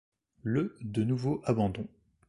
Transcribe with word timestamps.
Le 0.41 0.75
de 0.81 1.03
nouveaux 1.03 1.43
abandons. 1.45 1.85